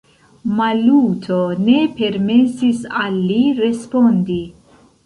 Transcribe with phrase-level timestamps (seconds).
[0.59, 4.45] Maluto ne permesis al li respondi.